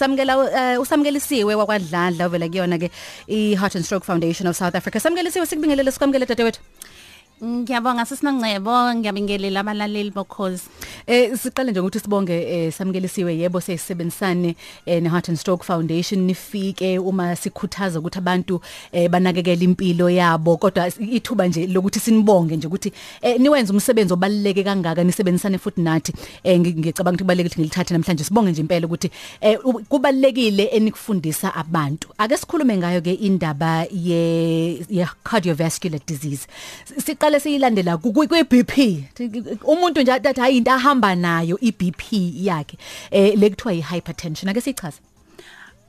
[0.00, 2.88] samukela uh, usamkelisiwe wakwadlandla ovela kuyona ke
[3.28, 4.98] i Heart and Stroke Foundation of South Africa.
[5.06, 6.60] Samkelisiwe sikubingelele sikwamukele dadewethu.
[7.40, 10.68] Ngiyabonga sisinongcebo ngiyabingelela abalaleli bokhozi.
[11.06, 14.54] Eh siqale nje ukuthi sibonge eh, samkelisiwe yebo sesebenzisane
[14.86, 16.26] eh, ne Heart and Stroke Foundation.
[16.26, 18.60] Nifike uma sikhuthaza ukuthi abantu
[18.92, 20.56] eh, banakekele impilo yabo.
[20.56, 22.92] Kodwa ithuba nje lokuthi sinibonge nje ukuthi
[23.22, 26.12] eh, niwenza umsebenzi obaluleke kangaka nisebenzisane futhi nathi.
[26.44, 28.24] Eh, ngicabanga ukuthi kubaluleke ukuthi ngilithathe namhlanje.
[28.24, 32.08] Sibonge nje impela ukuthi eh, kubalekile enikufundisa abantu.
[32.18, 36.46] Ake sikhulume ngayo ke indaba ye, ye cardiovascular disease.
[36.98, 39.04] Siqale siqale siyilandela kwi BP
[39.64, 42.76] umuntu nje athi hayi into ahamba nayo iBP yakhe
[43.10, 44.98] eh lekuthiwa ihypertension ake sichaze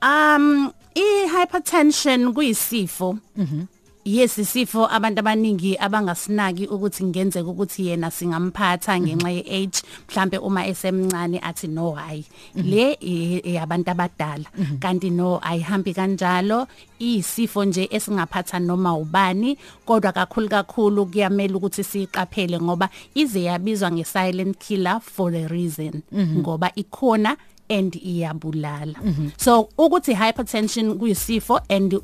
[0.01, 3.17] um ihypertension kuyisifo.
[3.37, 3.65] Mhm.
[4.05, 10.65] Yes isifo abantu abaningi abangasinaki ukuthi ngenzeka ukuthi yena singamphatha ngenxa ye age mhlambe uma
[10.65, 12.25] esemncane athi no hayi
[12.55, 12.97] le
[13.43, 14.45] yabantu abadala.
[14.79, 16.67] Kanti no ayihambi kanjalo.
[16.99, 24.03] Isifo nje esingaphatha noma ubani kodwa kakhulu kakhulu kuyamela ukuthi siqaphele ngoba ize yabizwa nge
[24.03, 26.01] silent killer for a reason.
[26.13, 27.37] Ngoba ikhona
[27.71, 29.29] and iyabulala -hmm.
[29.37, 31.99] so ukuthi hypertension kuyisifo and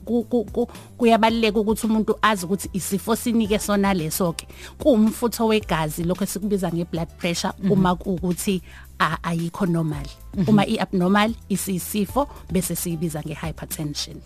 [0.98, 7.08] kuyabaleka ukuthi umuntu azi ukuthi isifo sinike sona leso ke kuumfutho wegazi lokho esikubiza ngeblood
[7.18, 7.72] pressure -hmm.
[7.72, 8.62] uma ukuthi
[9.00, 10.06] ayikho normal
[10.48, 14.18] uma iabnormal isisifo bese siyibiza ngehypertension.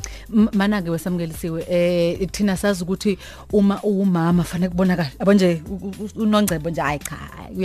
[0.54, 3.18] Mana ke wesamkelisiwe eh thina sazi ukuthi
[3.54, 5.64] uma umama fanele kubonakala abanje
[6.16, 7.18] unongcebo nje hayi cha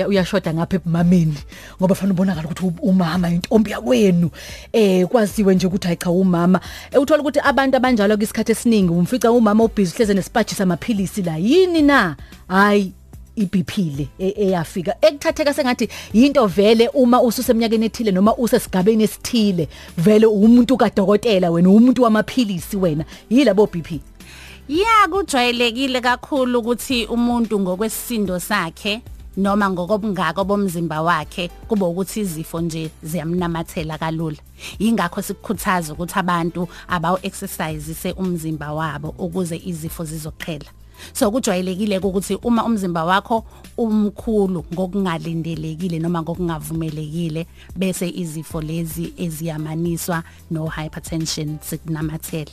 [0.08, 1.38] uyashoda ngapha ebumameni
[1.80, 4.30] ngoba fanele ubonakala ukuthi umama intombi yakwenu.
[4.72, 6.60] Eh kwaziwe nje ukuthi hayi cha umama
[7.00, 12.16] uthola ukuthi abantu abanjalo kwisikhathi esiningi umfica umama ubhizi hleze nesipaji samaphilisi la yini na?
[12.48, 12.92] Hayi
[13.36, 20.76] iBP le eyafika ekuthatheka sengathi into vele uma ususemnyakeni ethile noma usesigabeni esithile vele umuntu
[20.76, 23.04] kadokotela wena umuntu wamaphilisi wena.
[23.30, 24.00] Yilabo BP
[24.68, 29.02] Yeah kujwayelekile kakhulu ukuthi umuntu ngokwesisindo sakhe
[29.36, 34.36] noma ngokobungako bomzimba wakhe kube ukuthi izifo nje ziyamnamathela kalula.
[34.78, 40.70] Ingakho sikukhuthaza ukuthi abantu abawu exercise umzimba wabo ukuze izifo zizoqhela.
[41.12, 43.44] So kujwayelekile ukuthi uma umzimba wakho
[43.78, 47.46] umkhulu ngokungalindelekile noma ngokungavumelekile
[47.76, 52.52] bese izifo lezi eziyamaniswa no hypertension sikunamathele.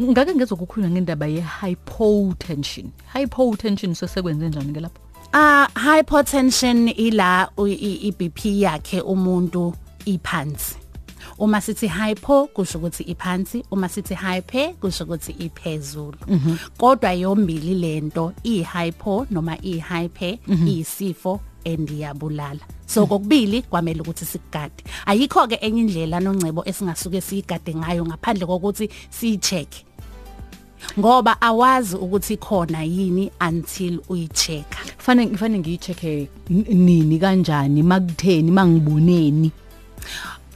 [0.00, 5.00] Ngake ngezokukhuluma ngendaba ye hypotension hypotension sosekwenze njani ke lapho?
[5.32, 7.50] Ah uh, hypotension ila
[8.02, 9.74] iBP yakhe umuntu
[10.04, 10.87] iphansi.
[11.38, 13.64] Uma sithi hypo kusho ukuthi iphansi.
[13.70, 16.18] Uma sithi hyper kusho ukuthi iphezulu.
[16.78, 22.60] Kodwa yombili lento ihypo noma ihyper isifo endiyabulala.
[22.86, 24.84] So kokubili kwamele ukuthi sikugade.
[25.06, 29.68] Ayikho ke enye indlela nongcebo esingasuke siyigade ngayo ngaphandle kokuthi siyicheck
[30.98, 34.78] ngoba awazi ukuthi khona yini until uyichecka.
[34.98, 39.52] Fanele fanele ngiyichecke nini kanjani makutheni mangiboneni?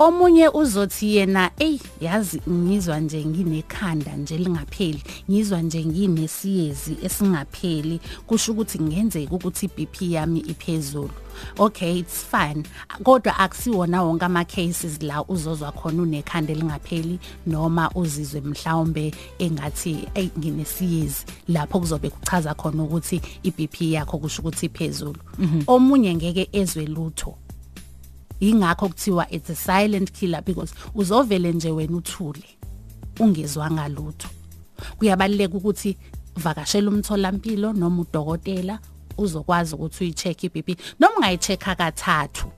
[0.02, 8.52] Omunye uzothi yena ey yazi ngizwa nje nginekhanda nje lingapheli ngizwa nje nginesiyezi esingapheli kusho
[8.52, 11.10] ukuthi ngenzeka ukuthi iBP yami iphezulu.
[11.58, 12.62] Okay it's fine.
[13.02, 20.28] Kodwa akusiwona wonke ama cases la uzozwa khona unekhanda lingapheli noma uzizwe mhlawumbe engathi ey
[20.38, 25.20] nginesiyezi lapho kuzobe kuchaza khona ukuthi iBP yakho kusho ukuthi iphezulu.
[25.66, 27.34] Omunye ngeke ezwe lutho.
[28.42, 32.44] Ingakho kuthiwa it's a silent killer because uzovele nje wena uthule
[33.20, 34.28] ungezwanga lutho
[34.98, 35.97] kuyabaleka ukuthi
[36.36, 38.78] vakashela umtholampilo noma udokotela
[39.19, 40.69] uzokwazi ukuthi uyicheck iBP
[41.00, 42.48] noma ungayichecka kathathu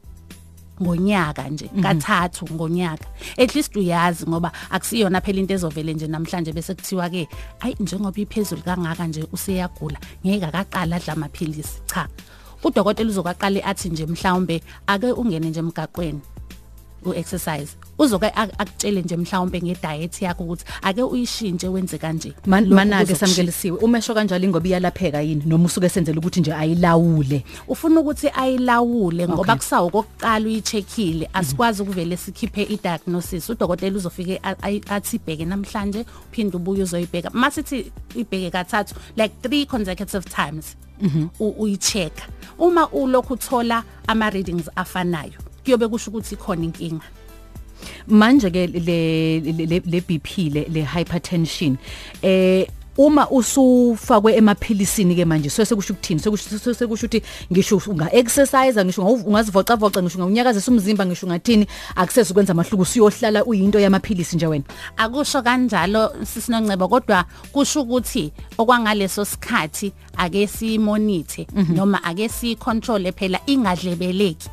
[0.83, 3.06] ngonyaka nje kathathu ngonyaka.
[3.39, 7.28] At least uyazi ngoba akusiyona phela into ezovele nje namhlanje bese kuthiwa ke
[7.61, 12.09] ayi njengoba iphezulu kangaka nje useyagula ngeke akaqala adla amaphilisi cha.
[12.65, 16.21] Udokotela uzokaqale athi nje mhlawumbe ake ungene nje emgaqweni
[17.05, 22.33] uexercise uzoke akutshele nje mhlawumbe ngediet yakho ukuthi ake uyishintshe wenze kanje.
[22.47, 25.43] Mana ke samkelisiwe umesho kanjalo ingoba iyalapheka yini?
[25.47, 27.44] Noma usuke senzele ukuthi nje ayilawule?
[27.69, 31.29] Ufuna ukuthi ayilawule ngoba kusawo kokuqala uyicheckile.
[31.33, 33.50] Asikwazi ukuvele sikhiphe idiagnosis.
[33.50, 34.41] Udokotela uzofike
[34.88, 37.31] athi ibheke namhlanje uphinde ubuye uzoyibheka.
[37.31, 40.77] Masithi ibheke kathathu like 3 consecutive times.
[41.41, 42.12] Uyicheck.
[42.58, 47.05] Uma ulokhu uthola ama readings afanayo kuyobe kusho ukuthi khona inkinga.
[48.08, 51.76] Manje ke le le BP le, le hypertension
[52.23, 56.20] eh uma usufakwe emaphilisini ke manje so sekusho ukuthini?
[56.20, 61.67] Sekusho sekusho ukuthi ngisho unga exercise ngisho unga- ungazivoca voca ngisho unganyakazisa umzimba ngisho ngathini
[61.96, 64.64] akusese ukwenza amahluku usiyohlala uyinto yamaphilisi nje wena.
[64.96, 74.49] Akusho kanjalo sisinoncebo kodwa kusho ukuthi okwangaleso sikhathi ake simonithe noma ake sicontrol phela ingadlebeleki.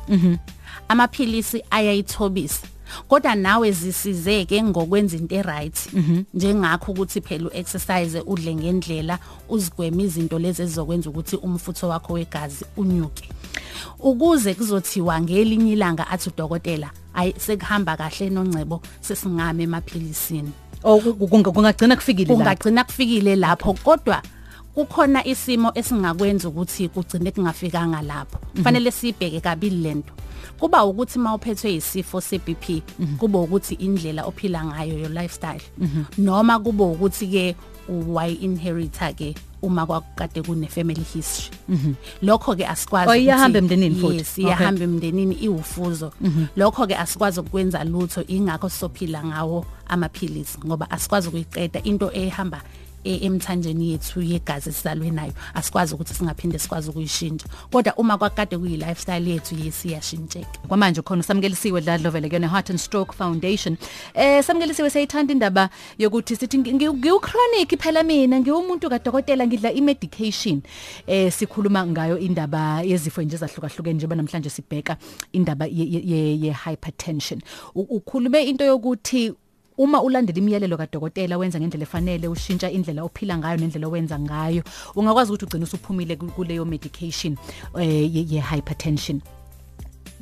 [0.88, 2.66] Amaphilisi ayayithobisa.
[3.08, 5.76] Kodwa nawe zisizeke ngokwenza into eright.
[6.34, 9.18] Njengakho ukuthi phela uexercise udle ngendlela
[9.48, 13.28] uzigwema izinto lezi ezizokwenza ukuthi umfutho wakho wegazi unyuke.
[13.98, 20.52] Ukuze kuzothiwa ngelinye ilanga athi udokotela ayi sekuhamba kahle nongcebo sesingame emaphilisini.
[20.84, 22.26] Oh, ku- kunga- kungagcina kufikile
[22.84, 24.22] kufikile lapho kodwa
[24.74, 28.38] kukhona isimo esingakwenza ukuthi kugcine kungafikanga lapho.
[28.56, 30.12] Kufanele sibheke kabili lento
[30.58, 32.82] kuba ukuthi mawuphethwe isifo seBP
[33.18, 35.62] kuba ukuthi indlela ophila ngayo your lifestyle.
[36.18, 37.56] Noma kuba ukuthi ke
[37.88, 41.50] why inherita ke uma kwakade kune family history.
[42.22, 44.16] Lokho ke asikwazi Oh, iyahamba ukuthi- emndenini futhi?
[44.16, 44.44] yes Okay.
[44.44, 46.12] iyahamba emndenini iwufuzo.
[46.56, 52.91] Lokho ke asikwazi ukwenza lutho ingakho sizophila ngawo amaphilisi ngoba asikwazi ukuyiqeda into ehamba e-
[53.04, 57.46] emthanjeni yethu yegazi esidalwe nayo asikwazi ukuthi singaphinde sikwazi ukuyishintsha.
[57.72, 62.78] Kodwa uma kwakade kuyi lifestyle yethu yesiyashintsheka kwamanje khona samkelisiwe dladlo vele kuyona Heart and
[62.78, 63.76] Stroke Foundation.
[64.14, 69.72] Eh samkelisiwe sayithanda indaba yokuthi sithi ngi- ngi- ngiu chronic phela mina ngiwumuntu kadokotela ngidla
[69.72, 70.62] i-medication
[71.06, 74.96] eh sikhuluma ngayo indaba yezifo nje ezahlukahlukene njengoba namhlanje sibheka
[75.32, 77.40] indaba ye- ye ye- ye hypertension.
[77.74, 79.32] U- ukhulume into yokuthi
[79.78, 84.62] uma ulandela imiyalelo kadokotela wenza ngendlela efanele ushintsha indlela ophila ngayo nendlela owenza ngayo
[84.96, 87.36] ungakwazi ukuthi ugcine usuphumile ku- kuleyo medication
[87.78, 89.20] eh ye, ye hypertension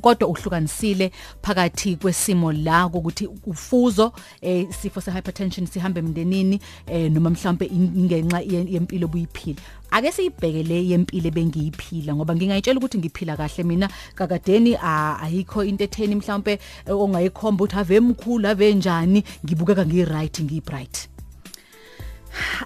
[0.01, 1.11] kodwa uhlukanisile
[1.41, 7.93] phakathi kwesimo la ukuthi ufuzo eh sifo se hypertension sihambe emndenini eh noma mhlambe in-
[7.95, 9.61] ingenxa ye- yempilo obuyiphila
[9.91, 13.89] ake siyibhekele yempilo bengiyiphila ngoba ngingayitshela ukuthi ngiphila kahle mina.
[14.15, 19.23] Kakadeni ayikho into etheni mhlambe eh, ongayikhomba ukuthi ave emkhulu ave njani.
[19.45, 21.09] Ngibukeka ngiright ngibright.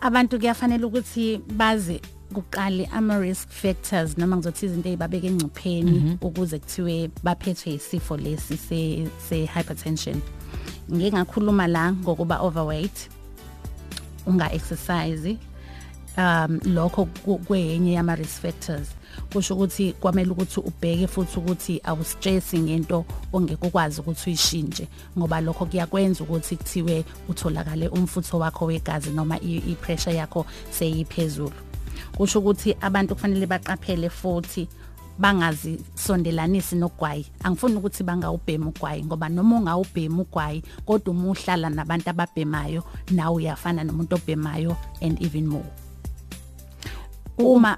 [0.01, 2.01] Abantu kuyafanele ukuthi bazi
[2.35, 9.07] kuqale ama risk factors noma ngizothi izinto ezibabeka engcupheni ukuze kuthiwe baphethwe isifo lesi se
[9.29, 10.21] se hypertension
[10.91, 13.09] ngike ngakhuluma la ngokuba overweight
[14.27, 15.37] unga exercise
[16.17, 18.87] um lokho ku- kweyenye yama risk factors.
[19.33, 24.87] Kusho ukuthi kwamele ukuthi ubheke futhi ukuthi awustress ngento ongeke ukwazi ukuthi uyishintshe
[25.17, 31.51] ngoba lokho kuyakwenza ukuthi kuthiwe utholakale umfutho wakho wegazi noma i i- pressure yakho seyiphezulu.
[32.17, 34.67] Kusho ukuthi abantu kufanele baqaphele futhi
[35.17, 37.25] bangazisondelanisi nogwayi.
[37.43, 43.83] Angifuni ukuthi bangawubhema ugwayi ngoba noma ungawubhema ugwayi kodwa uma uhlala nabantu ababhemayo nawe uyafana
[43.83, 45.65] nomuntu obhemayo and even more.
[47.37, 47.77] Uma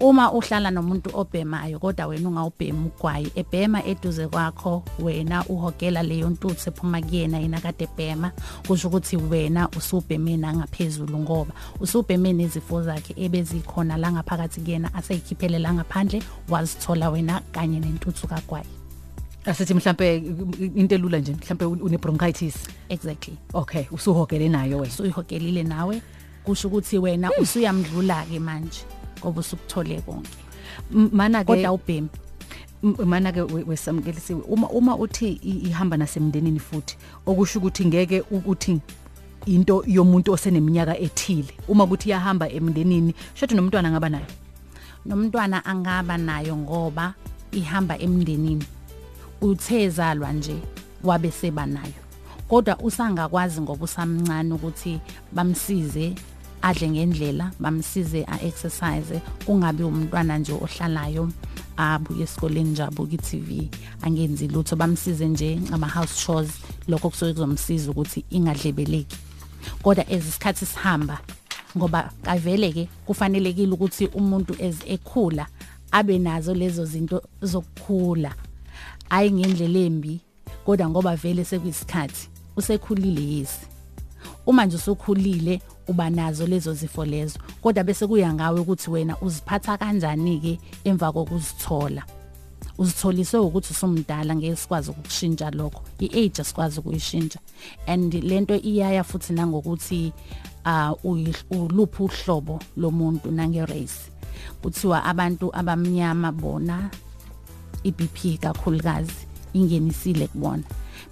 [0.00, 6.68] uma uhlala nomuntu obhemayo kodwa wena ungawubhema ugwayi ebhema eduze kwakho wena uhogela leyo ntuthu
[6.70, 8.32] ephuma kuyena yena kade ebhema.
[8.66, 15.74] Kusho ukuthi wena usubheme nangaphezulu ngoba usubheme nezifo zakhe ebezikhona la ngaphakathi kuyena aseyikhiphele la
[15.74, 18.66] ngaphandle wazithola wena kanye nentuthu kagwayi.
[19.46, 20.16] Asithi mhlambe
[20.76, 22.54] into elula nje mhlambe une bronchitis
[22.88, 23.36] exactly.
[23.52, 24.92] Okay usuhogele nayo wena.
[24.94, 26.02] Usuyihogelile nawe.
[26.44, 28.97] Kusho ukuthi wena usuyamdlula ke manje.
[29.18, 30.30] Ngoba usukuthole konke.
[30.90, 32.08] Mana ke kodwa ubhemi
[32.82, 38.80] mana ke we- wesamkelisiwe uma uma uthi ihamba nasemndenini futhi okusho ukuthi ngeke ukuthi
[39.46, 44.26] into yomuntu oseneminyaka ethile uma kuthi iyahamba emndenini shothi nomntwana ngaba nayo?
[45.06, 47.14] Nomntwana angaba nayo ngoba
[47.52, 48.64] ihamba emndenini.
[49.40, 50.56] Uthezalwa nje
[51.04, 51.98] wabe seba nayo.
[52.48, 55.00] Kodwa usangakwazi ngoba usamncane ukuthi
[55.32, 56.14] bamsize
[56.62, 61.28] adle ngendlela bamsize a exercise kungabi umntwana nje ohlalayo
[61.76, 63.68] abuye esikoleni nje abuka iTV
[64.02, 64.76] angenzi lutho.
[64.76, 66.50] Bamsize nje ama house chores
[66.88, 69.16] lokho kusuke kuzomsiza ukuthi ingadlebeleki.
[69.82, 71.20] Kodwa ezisikhathi sihamba
[71.76, 75.46] ngoba kavele ke kufanelekile ukuthi umuntu ez ekhula
[75.92, 78.34] abe nazo lezo zinto zokukhula.
[79.10, 80.20] Ayi ngendlela embi
[80.64, 83.66] kodwa ngoba vele sekuyisikhathi usekhulile yesi
[84.46, 89.78] uma nje usukhulile uba nazo lezo zifo lezo kodwa bese kuya ngawe ukuthi wena uziphatha
[89.78, 92.02] kanjani ke emva kokuzithola.
[92.78, 97.38] Uzitholiswe ukuthi usumdala ngeke sikwazi ukukushintsha lokho iage asikwazi ukuyishintsha.
[97.86, 100.12] And lento iyaya futhi nangokuthi
[100.66, 101.04] uh
[101.50, 104.10] uluphi uhlobo lomuntu nange race
[104.62, 106.90] kuthiwa abantu abamnyama bona
[107.82, 110.62] iBP kakhulukazi ingenisile kubona.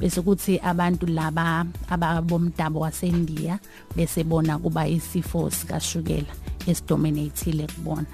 [0.00, 3.58] Bese kuthi abantu laba ababomdabo waseNdiya
[3.96, 6.32] bese bona kuba isifo sikashukela
[6.66, 8.06] esidominateile kubona.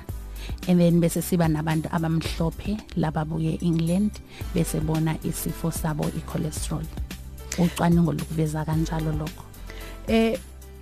[0.68, 4.10] And then bese siba nabantu abamhlophe lababuye England
[4.54, 6.84] bese bona isifo sabo icholesterol.
[7.58, 9.44] Ucwaningo lokuveza kanjalo lokho?
[10.08, 10.38] Eh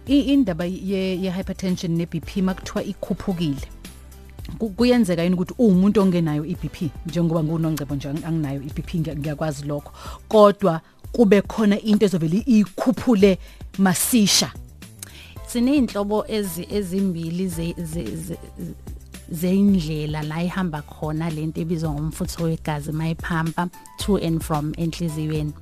[0.07, 3.61] i- indaba ye ye hypertension ne BP makuthiwa ikhuphukile.
[3.61, 3.80] ku-
[4.59, 9.93] kuyenzeka yini ukuthi umuntu ongenayo iBP njengoba ngunongcebo nje ang- anginayo iBP ngiya- ngiyakwazi lokho.
[10.29, 10.81] Kodwa
[11.13, 13.39] kube khona into ezovela ikhuphule
[13.79, 14.53] masisha.
[15.47, 18.39] Sineyinhlobo ezi ezimbili ze ze- ze-
[19.33, 25.53] zeindlela la ihamba khona lento ebizwa ngomfutho wegazi mayiphampa to and from enhliziyweni.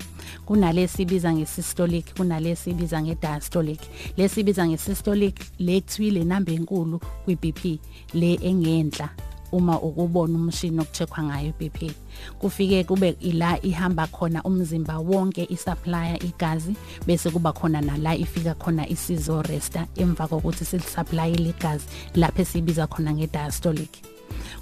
[0.46, 3.80] Kunalesibiza ngesystolic kunalesibiza ngediastolic
[4.16, 7.80] lesibiza ngesystolic le kuthiwile namba enkulu kwiBP
[8.14, 9.08] le engenhla
[9.52, 11.92] uma ukubona umshini okucheckwa ngayo iBP
[12.38, 18.88] kufike kube ila ihamba khona umzimba wonke isupplya igazi bese kuba khona nala ifika khona
[18.88, 23.90] isizo resta emva kokuthi silisupply igazi lapho esibiza khona ngediastolic